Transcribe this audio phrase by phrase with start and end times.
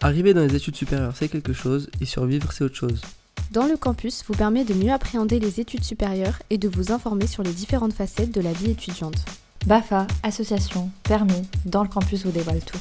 [0.00, 3.00] Arriver dans les études supérieures, c'est quelque chose, et survivre, c'est autre chose.
[3.50, 7.26] Dans le campus vous permet de mieux appréhender les études supérieures et de vous informer
[7.26, 9.24] sur les différentes facettes de la vie étudiante.
[9.66, 12.78] BAFA, association, permis, dans le campus vous dévoile tout.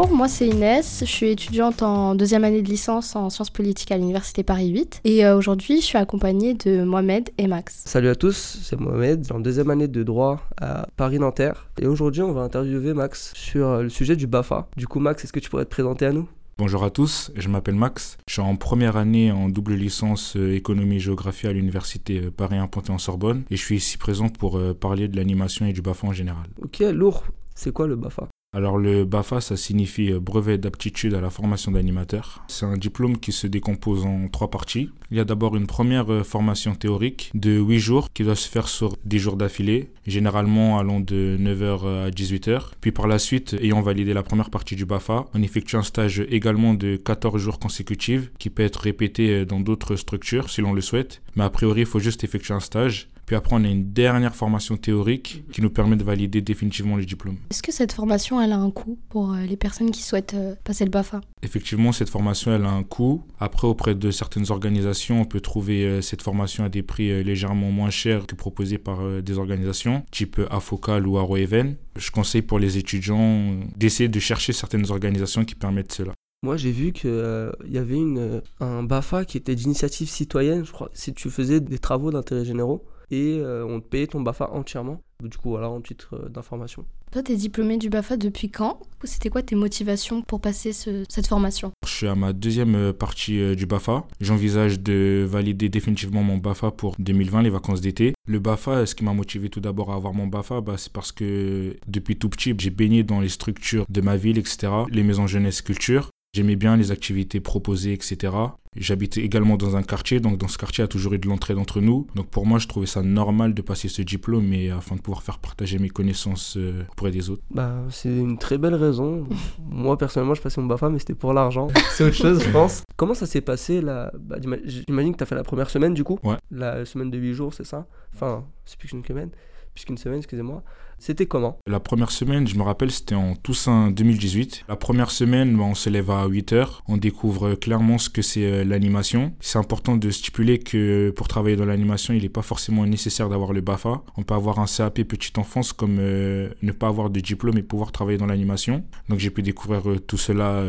[0.00, 3.92] Bonjour, moi c'est Inès, je suis étudiante en deuxième année de licence en sciences politiques
[3.92, 7.82] à l'Université Paris 8 et euh, aujourd'hui je suis accompagnée de Mohamed et Max.
[7.84, 11.68] Salut à tous, c'est Mohamed, en deuxième année de droit à Paris-Nanterre.
[11.78, 14.68] Et aujourd'hui on va interviewer Max sur euh, le sujet du BAFA.
[14.74, 16.26] Du coup Max, est-ce que tu pourrais te présenter à nous?
[16.56, 18.16] Bonjour à tous, je m'appelle Max.
[18.26, 22.56] Je suis en première année en double licence euh, économie et géographie à l'université Paris
[22.56, 26.12] 1 Panthéon-Sorbonne et je suis ici présent pour parler de l'animation et du BAFA en
[26.14, 26.46] général.
[26.62, 27.24] Ok, lourd.
[27.54, 31.70] C'est quoi le BAFA alors le BAFA, ça signifie euh, brevet d'aptitude à la formation
[31.70, 32.42] d'animateur.
[32.48, 34.90] C'est un diplôme qui se décompose en trois parties.
[35.12, 38.48] Il y a d'abord une première euh, formation théorique de 8 jours qui doit se
[38.48, 42.72] faire sur 10 jours d'affilée, généralement allant de 9h à 18h.
[42.80, 46.18] Puis par la suite, ayant validé la première partie du BAFA, on effectue un stage
[46.28, 50.72] également de 14 jours consécutifs qui peut être répété euh, dans d'autres structures si l'on
[50.72, 51.22] le souhaite.
[51.36, 53.08] Mais a priori, il faut juste effectuer un stage.
[53.30, 57.04] Puis après, on a une dernière formation théorique qui nous permet de valider définitivement le
[57.04, 57.36] diplôme.
[57.52, 60.56] Est-ce que cette formation, elle a un coût pour euh, les personnes qui souhaitent euh,
[60.64, 61.20] passer le BAFA?
[61.44, 63.22] Effectivement, cette formation, elle a un coût.
[63.38, 67.70] Après, auprès de certaines organisations, on peut trouver euh, cette formation à des prix légèrement
[67.70, 71.76] moins chers que proposés par des organisations, type Afocal ou Aroeven.
[71.94, 76.14] Je conseille pour les étudiants d'essayer de chercher certaines organisations qui permettent cela.
[76.42, 80.90] Moi, j'ai vu qu'il y avait une, un BAFA qui était d'initiative citoyenne, je crois,
[80.94, 85.02] si tu faisais des travaux d'intérêt généraux et euh, on te payait ton BAFA entièrement.
[85.22, 86.84] Du coup, voilà, en titre euh, d'information.
[87.12, 88.80] Toi, t'es diplômé du BAFA depuis quand?
[89.04, 91.72] C'était quoi tes motivations pour passer cette formation?
[91.84, 94.06] Je suis à ma deuxième euh, partie du BAFA.
[94.20, 98.14] J'envisage de valider définitivement mon BAFA pour 2020, les vacances d'été.
[98.28, 101.12] Le BAFA, ce qui m'a motivé tout d'abord à avoir mon BAFA, bah, c'est parce
[101.12, 104.72] que depuis tout petit, j'ai baigné dans les structures de ma ville, etc.
[104.90, 106.10] Les maisons jeunesse culture.
[106.32, 108.32] J'aimais bien les activités proposées, etc.
[108.76, 111.26] J'habitais également dans un quartier, donc dans ce quartier, il y a toujours eu de
[111.26, 112.06] l'entraide entre nous.
[112.14, 115.24] Donc pour moi, je trouvais ça normal de passer ce diplôme et afin de pouvoir
[115.24, 117.42] faire partager mes connaissances euh, auprès des autres.
[117.50, 119.26] Bah, c'est une très belle raison.
[119.58, 121.66] moi, personnellement, je passais mon BAFA, mais c'était pour l'argent.
[121.94, 122.84] c'est autre chose, je pense.
[122.94, 126.04] Comment ça s'est passé là bah, J'imagine que tu as fait la première semaine, du
[126.04, 126.36] coup Ouais.
[126.52, 127.88] La semaine de 8 jours, c'est ça?
[128.14, 129.30] Enfin, c'est plus qu'une semaine.
[129.74, 130.62] Plus qu'une semaine, excusez-moi.
[131.02, 134.66] C'était comment La première semaine, je me rappelle, c'était en Toussaint 2018.
[134.68, 136.82] La première semaine, on se lève à 8 heures.
[136.88, 139.32] On découvre clairement ce que c'est euh, l'animation.
[139.40, 143.54] C'est important de stipuler que pour travailler dans l'animation, il n'est pas forcément nécessaire d'avoir
[143.54, 144.02] le BAFA.
[144.18, 147.62] On peut avoir un CAP petite enfance comme euh, ne pas avoir de diplôme et
[147.62, 148.84] pouvoir travailler dans l'animation.
[149.08, 150.62] Donc j'ai pu découvrir euh, tout cela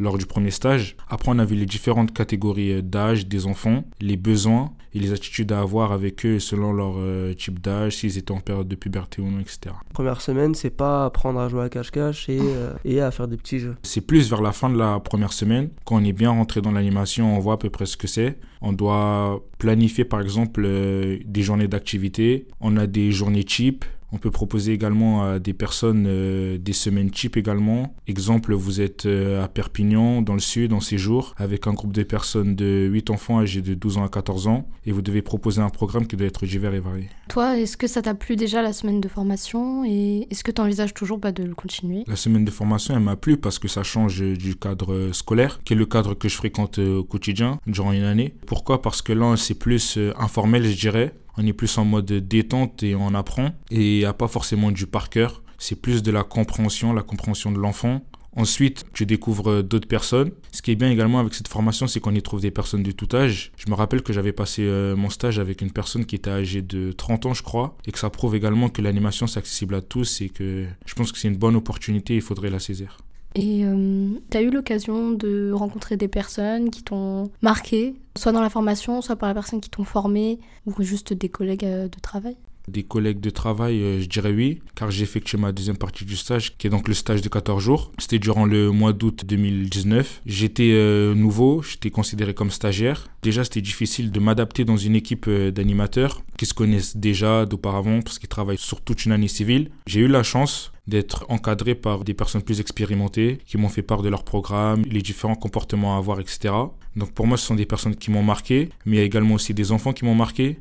[0.00, 0.96] lors du premier stage.
[1.08, 5.52] Après, on a vu les différentes catégories d'âge des enfants, les besoins et les attitudes
[5.52, 6.96] à avoir avec eux selon leur
[7.36, 9.67] type d'âge, s'ils étaient en période de puberté ou non, etc.
[9.92, 13.36] Première semaine, c'est pas apprendre à jouer à cache-cache et, euh, et, à faire des
[13.36, 13.76] petits jeux.
[13.82, 16.72] C'est plus vers la fin de la première semaine, quand on est bien rentré dans
[16.72, 18.38] l'animation, on voit à peu près ce que c'est.
[18.60, 24.18] On doit planifier par exemple euh, des journées d'activité, on a des journées types, on
[24.18, 27.94] peut proposer également à des personnes euh, des semaines type également.
[28.06, 32.02] Exemple, vous êtes euh, à Perpignan, dans le sud, en séjour, avec un groupe de
[32.02, 35.60] personnes de 8 enfants âgés de 12 ans à 14 ans, et vous devez proposer
[35.60, 37.08] un programme qui doit être divers et varié.
[37.28, 40.60] Toi, est-ce que ça t'a plu déjà la semaine de formation, et est-ce que tu
[40.60, 42.04] envisages toujours pas de le continuer?
[42.06, 45.74] La semaine de formation, elle m'a plu parce que ça change du cadre scolaire, qui
[45.74, 48.34] est le cadre que je fréquente euh, au quotidien durant une année.
[48.46, 48.80] Pourquoi?
[48.80, 52.94] Parce que là, c'est plus informel, je dirais on est plus en mode détente et
[52.94, 53.52] on apprend.
[53.70, 55.42] Et il n'y a pas forcément du par cœur.
[55.56, 58.02] C'est plus de la compréhension, la compréhension de l'enfant.
[58.36, 60.30] Ensuite, tu découvres d'autres personnes.
[60.52, 62.92] Ce qui est bien également avec cette formation, c'est qu'on y trouve des personnes de
[62.92, 63.50] tout âge.
[63.56, 66.62] Je me rappelle que j'avais passé euh, mon stage avec une personne qui était âgée
[66.62, 69.80] de 30 ans, je crois, et que ça prouve également que l'animation, c'est accessible à
[69.80, 72.98] tous et que je pense que c'est une bonne opportunité, il faudrait la saisir.
[73.38, 78.40] Et euh, tu as eu l'occasion de rencontrer des personnes qui t'ont marqué, soit dans
[78.40, 82.00] la formation, soit par les personnes qui t'ont formé, ou juste des collègues euh, de
[82.00, 82.36] travail?
[82.68, 86.16] Des collègues de travail, euh, je dirais oui, car j'ai effectué ma deuxième partie du
[86.16, 87.92] stage, qui est donc le stage de 14 jours.
[87.98, 90.22] C'était durant le mois d'août 2019.
[90.26, 90.68] J'étais
[91.14, 93.08] nouveau, j'étais considéré comme stagiaire.
[93.22, 98.18] Déjà, c'était difficile de m'adapter dans une équipe d'animateurs qui se connaissent déjà d'auparavant, parce
[98.18, 99.70] qu'ils travaillent sur toute une année civile.
[99.86, 104.02] J'ai eu la chance d'être encadré par des personnes plus expérimentées qui m'ont fait part
[104.02, 106.54] de leur programme, les différents comportements à avoir, etc.
[106.96, 109.34] Donc pour moi, ce sont des personnes qui m'ont marqué, mais il y a également
[109.34, 110.58] aussi des enfants qui m'ont marqué.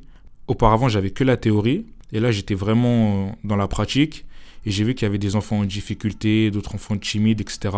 [0.48, 4.25] Auparavant, j'avais que la théorie, et là, j'étais vraiment dans la pratique.
[4.65, 7.69] Et j'ai vu qu'il y avait des enfants en difficulté, d'autres enfants timides, etc.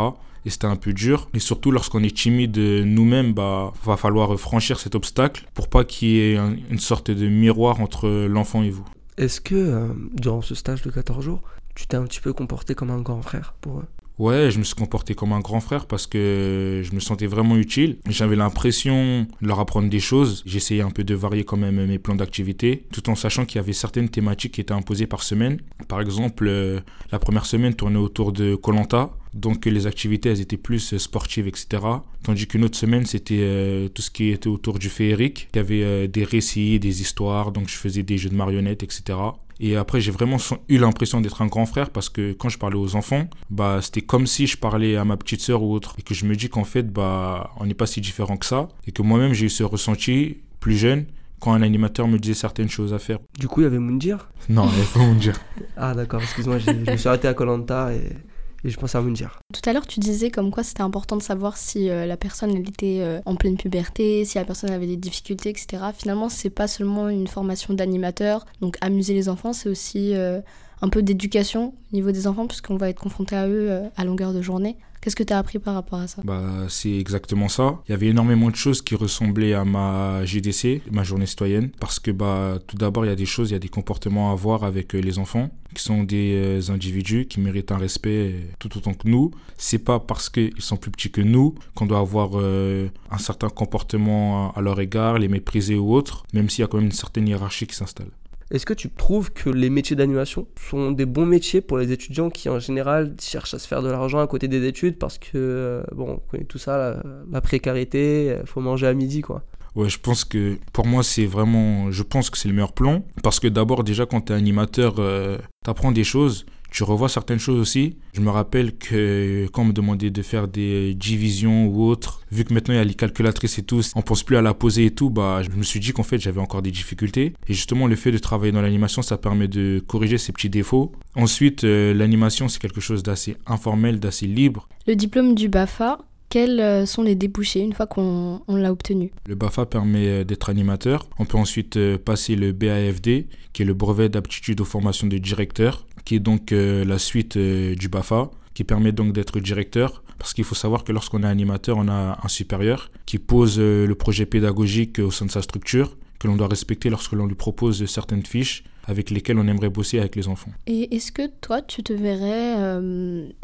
[0.46, 1.30] Et c'était un peu dur.
[1.34, 6.08] Et surtout, lorsqu'on est timide nous-mêmes, bah, va falloir franchir cet obstacle pour pas qu'il
[6.08, 8.86] y ait une sorte de miroir entre l'enfant et vous.
[9.18, 11.42] Est-ce que, euh, durant ce stage de 14 jours,
[11.76, 13.86] tu t'es un petit peu comporté comme un grand frère pour eux?
[14.19, 17.56] Ouais, je me suis comporté comme un grand frère parce que je me sentais vraiment
[17.56, 18.00] utile.
[18.10, 20.44] J'avais l'impression de leur apprendre des choses.
[20.45, 23.60] J'essayais un peu de varier quand même mes plans d'activité, tout en sachant qu'il y
[23.60, 25.62] avait certaines thématiques qui étaient imposées par semaine.
[25.88, 26.81] Par exemple, euh,
[27.13, 29.12] la première semaine tournait autour de Colanta.
[29.33, 31.81] Donc les activités, elles étaient plus sportives, etc.
[32.24, 35.48] Tandis qu'une autre semaine, c'était euh, tout ce qui était autour du féerique.
[35.54, 38.83] Il y avait euh, des récits, des histoires, donc je faisais des jeux de marionnettes,
[38.83, 39.18] etc.
[39.60, 40.38] Et après, j'ai vraiment
[40.70, 44.02] eu l'impression d'être un grand frère parce que quand je parlais aux enfants, bah, c'était
[44.02, 45.96] comme si je parlais à ma petite sœur ou autre.
[45.98, 48.70] Et que je me dis qu'en fait, bah, on n'est pas si différent que ça.
[48.88, 51.06] Et que moi-même, j'ai eu ce ressenti plus jeune
[51.40, 53.20] quand un animateur me disait certaines choses à faire.
[53.38, 55.40] Du coup, il y avait Moundir Non, il n'y avait pas Moundir.
[55.78, 58.16] ah, d'accord, excuse-moi, je me suis arrêté à Colanta et
[58.64, 59.40] et je pense à dire.
[59.54, 62.56] Tout à l'heure, tu disais comme quoi c'était important de savoir si euh, la personne
[62.58, 65.84] était euh, en pleine puberté, si la personne avait des difficultés, etc.
[65.96, 70.42] Finalement, c'est pas seulement une formation d'animateur, donc amuser les enfants, c'est aussi euh,
[70.81, 74.34] un peu d'éducation au niveau des enfants, puisqu'on va être confronté à eux à longueur
[74.34, 74.78] de journée.
[75.02, 77.80] Qu'est-ce que tu as appris par rapport à ça bah, C'est exactement ça.
[77.88, 82.00] Il y avait énormément de choses qui ressemblaient à ma GDC, ma journée citoyenne, parce
[82.00, 84.34] que bah, tout d'abord, il y a des choses, il y a des comportements à
[84.34, 88.42] avoir avec euh, les enfants, qui sont des euh, individus qui méritent un respect euh,
[88.60, 89.31] tout autant que nous.
[89.58, 94.54] C'est pas parce qu'ils sont plus petits que nous qu'on doit avoir un certain comportement
[94.54, 97.28] à leur égard, les mépriser ou autre, même s'il y a quand même une certaine
[97.28, 98.12] hiérarchie qui s'installe.
[98.51, 102.31] Est-ce que tu trouves que les métiers d'animation sont des bons métiers pour les étudiants
[102.31, 105.30] qui en général cherchent à se faire de l'argent à côté des études parce que,
[105.36, 107.01] euh, bon, on connaît tout ça,
[107.31, 109.44] la, précarité, euh, faut manger à midi, quoi?
[109.75, 111.92] Ouais, je pense que pour moi, c'est vraiment.
[111.92, 113.04] Je pense que c'est le meilleur plan.
[113.22, 117.10] Parce que d'abord, déjà, quand tu es animateur, euh, tu apprends des choses tu revois
[117.10, 117.98] certaines choses aussi.
[118.13, 122.44] Je me rappelle que quand on me demandait de faire des divisions ou autres, vu
[122.44, 124.86] que maintenant il y a les calculatrices et tout, on pense plus à la poser
[124.86, 127.33] et tout, bah, je me suis dit qu'en fait j'avais encore des difficultés.
[127.48, 130.92] Et justement, le fait de travailler dans l'animation, ça permet de corriger ces petits défauts.
[131.16, 134.68] Ensuite, euh, l'animation, c'est quelque chose d'assez informel, d'assez libre.
[134.88, 136.00] Le diplôme du BAFA,
[136.30, 140.50] quels euh, sont les débouchés une fois qu'on l'a obtenu Le BAFA permet euh, d'être
[140.50, 141.08] animateur.
[141.18, 145.86] On peut ensuite passer le BAFD, qui est le brevet d'aptitude aux formations de directeur
[146.10, 150.04] qui est donc euh, la suite euh, du BAFA, qui permet donc d'être directeur.
[150.18, 153.86] Parce qu'il faut savoir que lorsqu'on est animateur, on a un supérieur qui pose euh,
[153.86, 157.36] le projet pédagogique au sein de sa structure, que l'on doit respecter lorsque l'on lui
[157.36, 160.50] propose certaines fiches avec lesquelles on aimerait bosser avec les enfants.
[160.66, 162.56] Et est-ce que toi, tu te verrais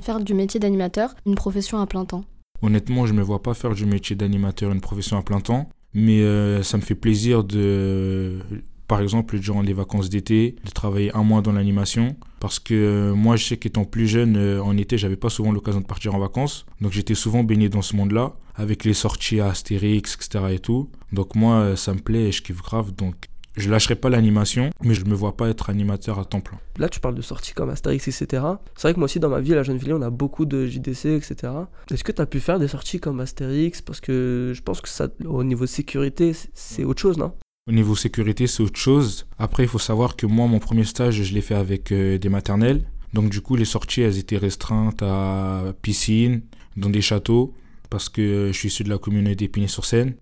[0.02, 2.26] faire du métier d'animateur une profession à plein temps?
[2.66, 5.70] Honnêtement, je ne me vois pas faire du métier d'animateur une profession à plein temps,
[5.94, 6.22] mais
[6.64, 8.40] ça me fait plaisir de
[8.88, 12.16] par exemple durant les vacances d'été, de travailler un mois dans l'animation.
[12.40, 15.52] Parce que euh, moi, je sais qu'étant plus jeune, euh, en été, j'avais pas souvent
[15.52, 16.66] l'occasion de partir en vacances.
[16.82, 20.46] Donc j'étais souvent baigné dans ce monde-là, avec les sorties à Astérix, etc.
[20.52, 20.90] et tout.
[21.12, 22.94] Donc moi, euh, ça me plaît et je kiffe grave.
[22.94, 23.16] Donc
[23.58, 26.60] je lâcherai pas l'animation, mais je me vois pas être animateur à temps plein.
[26.78, 28.44] Là, tu parles de sorties comme Astérix, etc.
[28.76, 30.46] C'est vrai que moi aussi, dans ma vie, à la jeune ville, on a beaucoup
[30.46, 31.54] de JDC, etc.
[31.92, 33.82] Est-ce que tu as pu faire des sorties comme Astérix?
[33.82, 37.34] Parce que je pense que ça, au niveau sécurité, c'est autre chose, non?
[37.68, 39.26] Au niveau sécurité, c'est autre chose.
[39.40, 42.30] Après, il faut savoir que moi, mon premier stage, je l'ai fait avec euh, des
[42.30, 42.86] maternelles.
[43.14, 46.42] Donc, du coup, les sorties, elles étaient restreintes à piscine,
[46.78, 47.56] dans des châteaux,
[47.90, 50.14] parce que euh, je suis issu de la communauté d'Épinay-sur-Seine.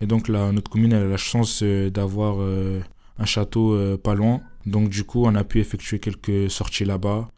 [0.00, 2.36] Et donc, notre commune a la chance euh, d'avoir
[3.18, 4.40] un château pas loin.
[4.66, 7.28] Donc, du coup, on a pu effectuer quelques sorties là-bas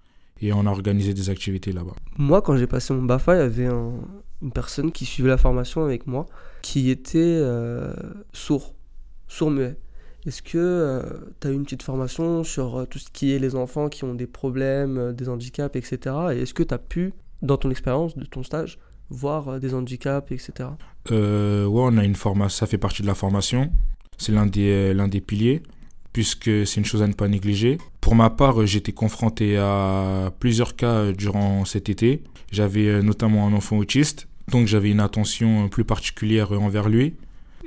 [0.41, 1.95] et on a organisé des activités là-bas.
[2.17, 5.85] Moi, quand j'ai passé mon BAFA, il y avait une personne qui suivait la formation
[5.85, 6.27] avec moi
[6.63, 7.43] qui était
[8.33, 8.75] sourd
[9.29, 9.77] sourd-muet.
[10.27, 11.03] Est-ce que euh,
[11.41, 14.05] tu as eu une petite formation sur euh, tout ce qui est les enfants qui
[14.05, 16.17] ont des problèmes, euh, des handicaps, etc.
[16.33, 18.79] Et est-ce que tu as pu, dans ton expérience de ton stage,
[19.11, 20.71] voir des handicaps, etc.
[21.11, 23.71] Ouais, on a une formation, ça fait partie de la formation.
[24.19, 25.63] C'est l'un des, l'un des piliers,
[26.13, 27.79] puisque c'est une chose à ne pas négliger.
[28.01, 32.23] Pour ma part, j'étais confronté à plusieurs cas durant cet été.
[32.51, 37.15] J'avais notamment un enfant autiste, donc j'avais une attention plus particulière envers lui.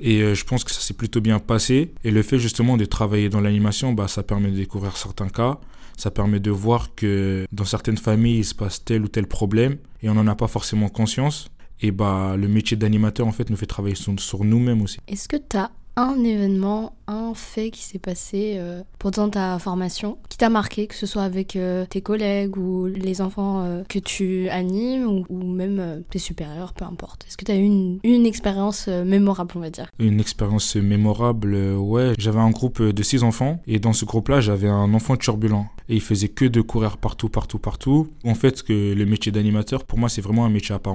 [0.01, 1.93] Et euh, je pense que ça s'est plutôt bien passé.
[2.03, 5.59] Et le fait justement de travailler dans l'animation, bah, ça permet de découvrir certains cas.
[5.95, 9.77] Ça permet de voir que dans certaines familles, il se passe tel ou tel problème
[10.01, 11.49] et on n'en a pas forcément conscience.
[11.81, 14.97] Et bah, le métier d'animateur, en fait, nous fait travailler sur, nous-mêmes aussi.
[15.07, 20.17] Est-ce que tu as un événement, un fait qui s'est passé euh, pendant ta formation,
[20.29, 23.99] qui t'a marqué, que ce soit avec euh, tes collègues ou les enfants euh, que
[23.99, 27.25] tu animes ou, même tes supérieurs, peu importe.
[27.27, 29.89] Est-ce que tu as eu une, expérience mémorable, on va dire?
[29.99, 32.13] Une expérience mémorable, ouais.
[32.17, 35.95] J'avais un groupe de six enfants et dans ce groupe-là, j'avais un enfant turbulent et
[35.95, 38.07] il faisait que de courir partout, partout, partout.
[38.23, 40.93] En fait, que le métier d'animateur, pour moi, c'est vraiment un métier à part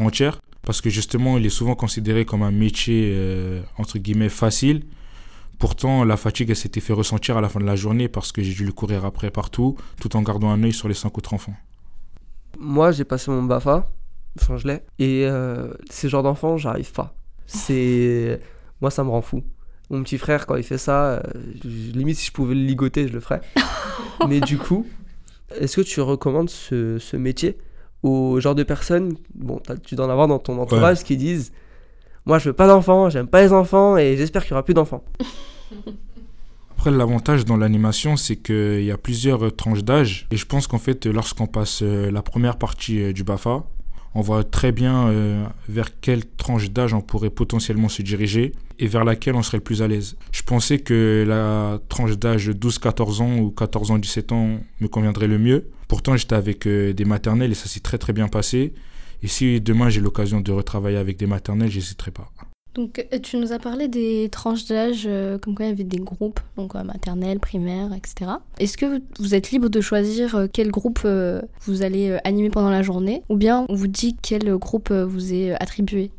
[0.00, 4.82] entière parce que justement, il est souvent considéré comme un métier, euh, entre guillemets, facile.
[5.60, 8.42] Pourtant, la fatigue, elle s'était fait ressentir à la fin de la journée parce que
[8.42, 11.32] j'ai dû le courir après partout, tout en gardant un œil sur les cinq autres
[11.32, 11.54] enfants.
[12.58, 13.88] Moi, j'ai passé mon BAFA,
[14.40, 17.14] enfin je l'ai, et euh, ces genres d'enfants, j'arrive pas.
[17.46, 18.40] C'est...
[18.80, 19.44] Moi, ça me rend fou.
[19.88, 21.20] Mon petit frère, quand il fait ça, euh,
[21.62, 23.40] limite si je pouvais le ligoter, je le ferais.
[24.28, 24.84] Mais du coup,
[25.54, 27.56] est-ce que tu recommandes ce, ce métier?
[28.02, 31.52] Au genre de personnes, bon, tu dois en avoir dans ton entourage qui disent
[32.24, 34.74] Moi, je veux pas d'enfants, j'aime pas les enfants et j'espère qu'il y aura plus
[34.74, 35.04] d'enfants.
[36.78, 40.26] Après, l'avantage dans l'animation, c'est qu'il y a plusieurs tranches d'âge.
[40.30, 43.64] Et je pense qu'en fait, lorsqu'on passe euh, la première partie euh, du BAFA,
[44.16, 48.86] on voit très bien euh, vers quelle tranche d'âge on pourrait potentiellement se diriger et
[48.86, 50.16] vers laquelle on serait le plus à l'aise.
[50.32, 55.26] Je pensais que la tranche d'âge 12-14 ans ou 14 ans 17 ans me conviendrait
[55.26, 55.68] le mieux.
[55.86, 58.72] Pourtant, j'étais avec euh, des maternelles et ça s'est très très bien passé.
[59.22, 62.32] Et si demain j'ai l'occasion de retravailler avec des maternelles, j'hésiterai pas.
[62.76, 65.82] Donc, euh, tu nous as parlé des tranches d'âge, euh, comme quoi il y avait
[65.82, 68.32] des groupes, donc maternelle, primaire, etc.
[68.58, 71.06] Est-ce que vous êtes libre de choisir quel groupe
[71.62, 75.52] vous allez animer pendant la journée, ou bien on vous dit quel groupe vous est
[75.52, 76.10] attribué?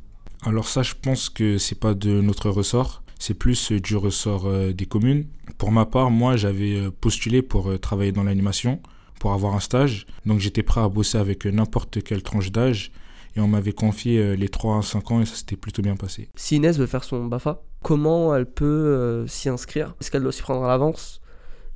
[0.44, 3.04] Alors ça, je pense que c'est pas de notre ressort.
[3.20, 5.26] C'est plus du ressort des communes.
[5.58, 8.80] Pour ma part, moi, j'avais postulé pour travailler dans l'animation
[9.20, 10.06] pour avoir un stage.
[10.26, 12.92] Donc j'étais prêt à bosser avec n'importe quelle tranche d'âge.
[13.38, 15.96] Et on m'avait confié euh, les 3 à 5 ans et ça s'était plutôt bien
[15.96, 16.28] passé.
[16.34, 19.94] Si Inès veut faire son BAFA, comment elle peut euh, s'y inscrire?
[20.02, 21.22] Est-ce qu'elle doit s'y prendre à l'avance?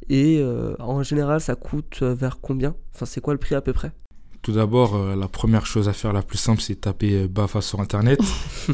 [0.10, 2.76] Et euh, en général, ça coûte vers combien?
[2.96, 3.92] Enfin, c'est quoi le prix à peu près?
[4.42, 7.62] Tout d'abord, euh, la première chose à faire la plus simple, c'est taper euh, BAFA
[7.62, 8.20] sur Internet.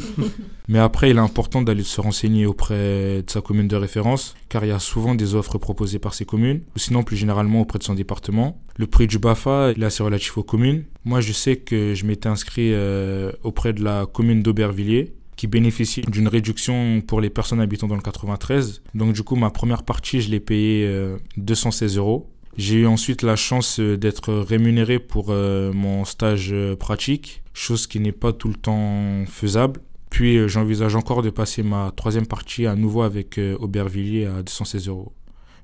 [0.68, 4.64] Mais après, il est important d'aller se renseigner auprès de sa commune de référence, car
[4.64, 7.78] il y a souvent des offres proposées par ces communes, ou sinon plus généralement auprès
[7.78, 8.62] de son département.
[8.76, 10.84] Le prix du BAFA, il est assez relatif aux communes.
[11.04, 16.00] Moi, je sais que je m'étais inscrit euh, auprès de la commune d'Aubervilliers, qui bénéficie
[16.00, 18.82] d'une réduction pour les personnes habitant dans le 93.
[18.94, 20.90] Donc du coup, ma première partie, je l'ai payée
[21.36, 22.28] 216 euros.
[22.58, 27.86] J'ai eu ensuite la chance euh, d'être rémunéré pour euh, mon stage euh, pratique, chose
[27.86, 29.80] qui n'est pas tout le temps faisable.
[30.10, 35.12] Puis j'envisage encore de passer ma troisième partie à nouveau avec Aubervilliers à 216 euros.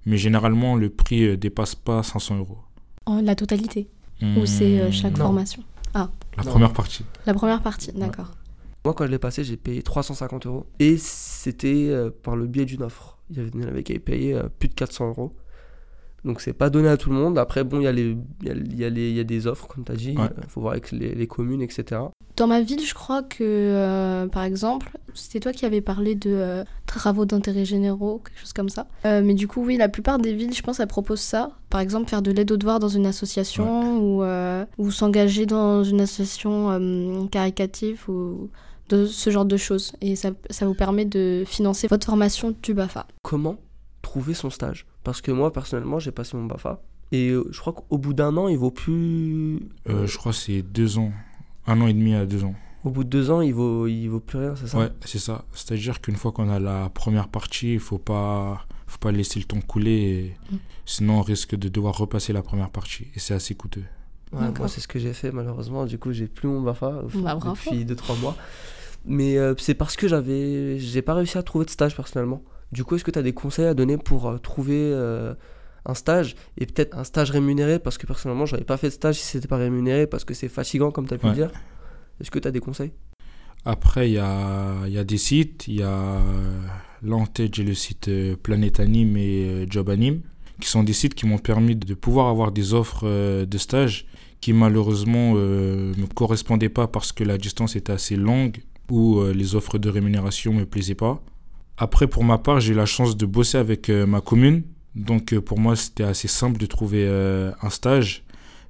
[0.07, 2.59] Mais généralement, le prix dépasse pas 500 euros.
[3.07, 3.89] En la totalité?
[4.23, 5.63] Ou c'est chaque formation?
[5.95, 6.11] Ah.
[6.37, 7.07] La première partie.
[7.25, 8.33] La première partie, d'accord.
[8.85, 10.67] Moi, quand je l'ai passé, j'ai payé 350 euros.
[10.79, 11.91] Et c'était
[12.23, 13.17] par le biais d'une offre.
[13.31, 15.33] Il y avait qui avaient payé plus de 400 euros.
[16.25, 17.39] Donc c'est pas donné à tout le monde.
[17.39, 19.85] Après, bon, il y, a les, y, y, a les, y a des offres, comme
[19.85, 20.15] tu as dit.
[20.17, 22.01] Il faut voir avec les, les, communes, etc.
[22.37, 26.31] Dans ma ville, je crois que, euh, par exemple, c'était toi qui avais parlé de
[26.33, 28.87] euh, travaux d'intérêt généraux, quelque chose comme ça.
[29.05, 31.51] Euh, mais du coup, oui, la plupart des villes, je pense, elles proposent ça.
[31.69, 34.25] Par exemple, faire de l'aide aux devoirs dans une association ou,
[34.79, 38.49] ou s'engager dans une association caricative ou
[38.89, 39.93] de ce genre de choses.
[40.01, 43.07] Et ça, ça vous permet de financer votre formation du BAFA.
[43.23, 43.57] Comment
[44.15, 46.81] trouver son stage parce que moi, personnellement, j'ai passé mon BAFA.
[47.11, 49.59] Et euh, je crois qu'au bout d'un an, il vaut plus.
[49.89, 51.11] Euh, je crois que c'est deux ans.
[51.67, 52.55] Un an et demi à deux ans.
[52.85, 54.79] Au bout de deux ans, il vaut, il vaut plus rien, c'est ça?
[54.79, 55.45] Ouais, c'est ça.
[55.53, 59.47] C'est-à-dire qu'une fois qu'on a la première partie, il faut pas, faut pas laisser le
[59.47, 60.37] temps couler.
[60.51, 60.57] Mm.
[60.87, 63.09] Sinon, on risque de devoir repasser la première partie.
[63.17, 63.85] Et c'est assez coûteux.
[64.33, 65.87] Ouais, moi, c'est ce que j'ai fait, malheureusement.
[65.87, 68.37] Du coup, j'ai plus mon BAFA bah, depuis deux, trois mois.
[69.07, 72.43] Mais euh, c'est parce que j'avais, j'ai pas réussi à trouver de stage personnellement.
[72.75, 75.33] Du coup, est-ce que tu as des conseils à donner pour euh, trouver euh,
[75.87, 77.79] un stage et peut-être un stage rémunéré?
[77.79, 80.35] Parce que personnellement, je n'avais pas fait de stage si c'était pas rémunéré parce que
[80.35, 81.53] c'est fatigant, comme tu as pu le dire.
[82.21, 82.91] Est-ce que tu as des conseils?
[83.65, 85.69] Après, il y a, y a, des sites.
[85.69, 86.21] Il y a
[87.05, 90.23] là en tête, j'ai le site euh, Planète Anime et Job Anime,
[90.61, 93.07] qui sont des sites qui m'ont permis de pouvoir avoir des offres
[93.45, 94.07] de stage
[94.41, 98.59] qui malheureusement ne me correspondaient pas parce que la distance était assez longue
[98.91, 101.23] ou les offres de rémunération ne me plaisaient pas.
[101.77, 104.63] Après, pour ma part, j'ai eu la chance de bosser avec euh, ma commune.
[104.95, 108.23] Donc, euh, pour moi, c'était assez simple de trouver euh, un stage.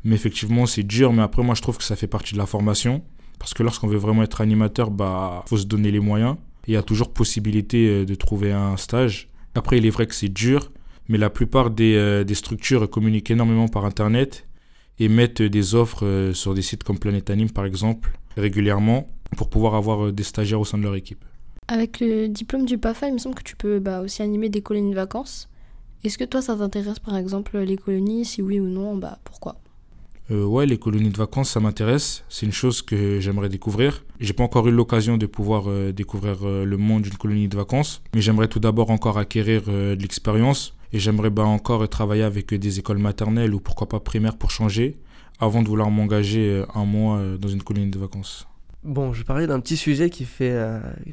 [0.05, 1.13] Mais effectivement, c'est dur.
[1.13, 3.03] Mais après, moi, je trouve que ça fait partie de la formation.
[3.39, 6.37] Parce que lorsqu'on veut vraiment être animateur, bah, faut se donner les moyens.
[6.67, 9.29] Il y a toujours possibilité de trouver un stage.
[9.55, 10.73] Après, il est vrai que c'est dur.
[11.09, 14.49] Mais la plupart des, des, structures communiquent énormément par Internet
[14.99, 19.75] et mettent des offres sur des sites comme Planet Anime, par exemple, régulièrement, pour pouvoir
[19.75, 21.23] avoir des stagiaires au sein de leur équipe.
[21.67, 24.61] Avec le diplôme du PAFA, il me semble que tu peux bah, aussi animer des
[24.61, 25.49] colonies de vacances.
[26.05, 28.27] Est-ce que toi, ça t'intéresse par exemple les colonies?
[28.27, 29.57] Si oui ou non, bah pourquoi?
[30.31, 32.25] Euh, ouais, les colonies de vacances, ça m'intéresse.
[32.29, 34.05] C'est une chose que j'aimerais découvrir.
[34.21, 37.57] J'ai pas encore eu l'occasion de pouvoir euh, découvrir euh, le monde d'une colonie de
[37.57, 42.53] vacances, mais j'aimerais tout d'abord encore acquérir de l'expérience et j'aimerais bah, encore travailler avec
[42.55, 44.99] des écoles maternelles ou pourquoi pas primaires pour changer
[45.41, 48.47] avant de vouloir m'engager un mois dans une colonie de vacances.
[48.85, 50.55] Bon, je vais parler d'un petit sujet qui fait.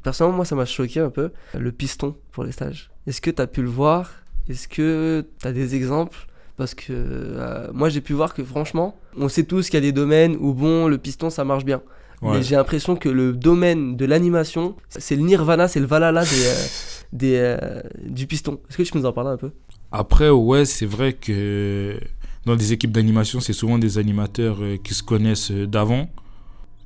[0.03, 2.91] personnellement, moi, ça m'a choqué un peu le piston pour les stages.
[3.07, 4.11] Est-ce que tu as pu le voir?
[4.49, 6.27] Est-ce que tu as des exemples?
[6.57, 9.81] Parce que euh, moi j'ai pu voir que franchement, on sait tous qu'il y a
[9.81, 11.81] des domaines où bon, le piston ça marche bien.
[12.21, 16.45] Mais j'ai l'impression que le domaine de l'animation, c'est le nirvana, c'est le valhalla des,
[16.45, 16.67] euh,
[17.13, 18.59] des euh, du piston.
[18.69, 19.49] Est-ce que tu peux nous en parler un peu?
[19.91, 21.99] Après, ouais, c'est vrai que
[22.45, 26.09] dans des équipes d'animation, c'est souvent des animateurs qui se connaissent d'avant.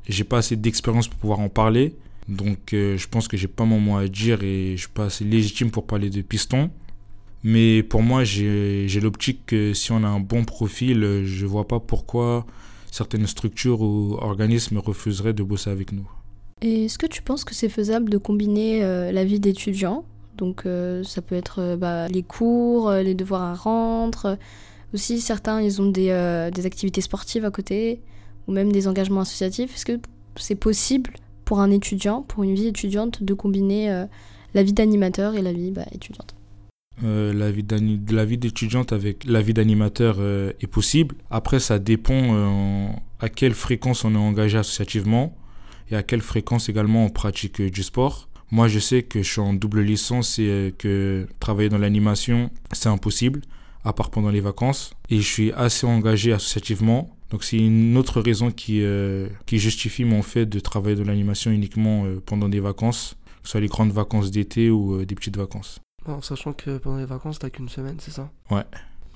[0.08, 1.96] J'ai pas assez d'expérience pour pouvoir en parler.
[2.28, 5.24] Donc je pense que j'ai pas mon mot à dire et je suis pas assez
[5.24, 6.72] légitime pour parler de piston.
[7.44, 11.80] Mais pour moi, j'ai l'optique que si on a un bon profil, je vois pas
[11.80, 12.46] pourquoi
[12.96, 16.10] certaines structures ou organismes refuseraient de bosser avec nous.
[16.62, 20.06] Et est-ce que tu penses que c'est faisable de combiner euh, la vie d'étudiant?
[20.38, 24.38] Donc euh, ça peut être euh, bah, les cours, les devoirs à rendre.
[24.94, 26.10] Aussi, certains, ils ont des
[26.64, 28.00] activités sportives à côté
[28.48, 29.76] ou même des engagements associatifs.
[29.76, 30.00] Est-ce que
[30.36, 31.12] c'est possible
[31.46, 34.06] pour un étudiant, pour une vie étudiante, de combiner
[34.54, 36.36] la vie d'animateur et la vie bah, étudiante?
[37.04, 41.16] Euh, la vie d'étudiante avec la vie d'animateur euh, est possible.
[41.30, 42.88] Après, ça dépend euh,
[43.20, 45.36] à quelle fréquence on est engagé associativement
[45.92, 48.30] et à quelle fréquence également on pratique du sport.
[48.52, 52.90] Moi, je sais que je suis en double licence et que travailler dans l'animation, c'est
[52.90, 53.42] impossible,
[53.84, 54.94] à part pendant les vacances.
[55.10, 57.10] Et je suis assez engagé associativement.
[57.36, 58.82] Donc, c'est une autre raison qui,
[59.46, 63.60] qui justifie mon fait de travailler dans l'animation uniquement pendant des vacances, que ce soit
[63.60, 65.82] les grandes vacances d'été ou des petites vacances.
[66.06, 68.32] En sachant que pendant les vacances, t'as qu'une semaine, c'est ça?
[68.50, 68.64] Ouais.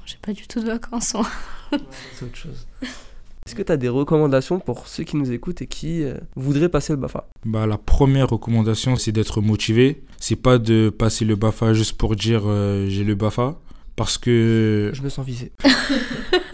[0.05, 1.15] J'ai pas du tout de vacances.
[1.71, 2.67] c'est autre chose.
[3.45, 6.67] Est-ce que tu as des recommandations pour ceux qui nous écoutent et qui euh, voudraient
[6.67, 7.29] passer le BAFA?
[7.45, 10.03] Bah, La première recommandation, c'est d'être motivé.
[10.19, 13.57] C'est pas de passer le BAFA juste pour dire euh, j'ai le BAFA.
[13.95, 14.91] Parce que.
[14.93, 15.51] Je me sens visé.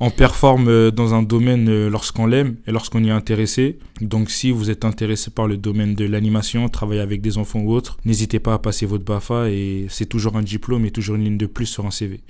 [0.00, 3.78] on performe euh, dans un domaine euh, lorsqu'on l'aime et lorsqu'on y est intéressé.
[4.00, 7.72] Donc si vous êtes intéressé par le domaine de l'animation, travailler avec des enfants ou
[7.72, 11.24] autres, n'hésitez pas à passer votre BAFA et c'est toujours un diplôme et toujours une
[11.24, 12.20] ligne de plus sur un CV.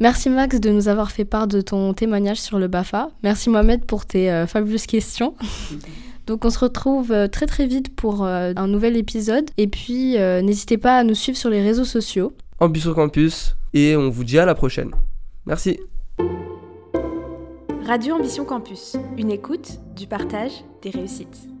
[0.00, 3.08] Merci Max de nous avoir fait part de ton témoignage sur le BAFA.
[3.22, 5.34] Merci Mohamed pour tes euh, fabuleuses questions.
[6.26, 9.50] Donc on se retrouve très très vite pour un nouvel épisode.
[9.58, 12.32] Et puis n'hésitez pas à nous suivre sur les réseaux sociaux.
[12.60, 13.56] Ambus au campus.
[13.74, 14.90] Et on vous dit à la prochaine.
[15.44, 15.78] Merci.
[17.86, 21.53] Radio Ambition Campus, une écoute, du partage, des réussites.